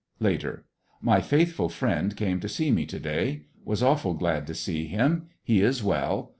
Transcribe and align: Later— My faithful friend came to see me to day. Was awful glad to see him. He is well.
Later— 0.19 0.65
My 0.99 1.21
faithful 1.21 1.69
friend 1.69 2.17
came 2.17 2.39
to 2.39 2.49
see 2.49 2.71
me 2.71 2.87
to 2.87 2.99
day. 2.99 3.45
Was 3.63 3.83
awful 3.83 4.15
glad 4.15 4.47
to 4.47 4.55
see 4.55 4.87
him. 4.87 5.29
He 5.43 5.61
is 5.61 5.83
well. 5.83 6.29